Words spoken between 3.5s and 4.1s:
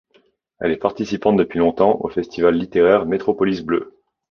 bleu.